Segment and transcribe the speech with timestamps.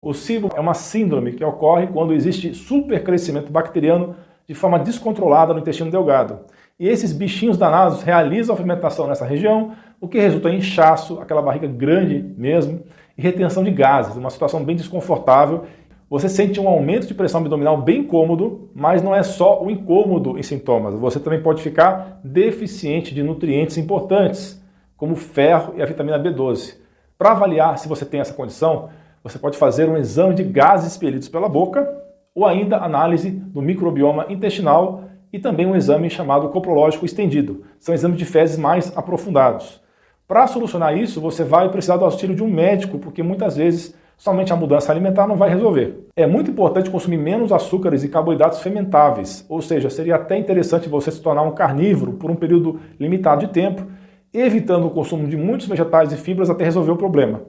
[0.00, 4.14] O SIBO é uma síndrome que ocorre quando existe supercrescimento bacteriano
[4.46, 6.38] de forma descontrolada no intestino delgado.
[6.78, 11.42] E esses bichinhos danados realizam a fermentação nessa região, o que resulta em inchaço, aquela
[11.42, 12.80] barriga grande mesmo,
[13.16, 15.64] e retenção de gases, uma situação bem desconfortável.
[16.08, 20.38] Você sente um aumento de pressão abdominal bem cômodo, mas não é só o incômodo
[20.38, 20.94] em sintomas.
[20.94, 24.62] Você também pode ficar deficiente de nutrientes importantes,
[24.96, 26.76] como ferro e a vitamina B12.
[27.18, 28.90] Para avaliar se você tem essa condição,
[29.22, 31.88] você pode fazer um exame de gases expelidos pela boca
[32.34, 37.64] ou ainda análise do microbioma intestinal e também um exame chamado coprológico estendido.
[37.78, 39.80] São exames de fezes mais aprofundados.
[40.26, 44.52] Para solucionar isso, você vai precisar do auxílio de um médico, porque muitas vezes somente
[44.52, 46.06] a mudança alimentar não vai resolver.
[46.16, 51.10] É muito importante consumir menos açúcares e carboidratos fermentáveis, ou seja, seria até interessante você
[51.10, 53.86] se tornar um carnívoro por um período limitado de tempo,
[54.34, 57.42] evitando o consumo de muitos vegetais e fibras até resolver o problema.